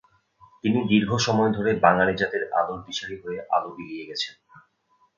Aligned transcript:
তিনি 0.63 0.79
দীর্ঘ 0.87 1.11
সময় 1.17 1.51
ধরে 1.53 1.71
বাঙালি 1.79 2.13
জাতির 2.17 2.43
আলোর 2.59 2.79
দিশারি 2.85 3.17
হয়ে 3.23 3.39
আলো 3.55 3.69
বিলিয়ে 3.75 4.07
গেছেন। 4.09 4.33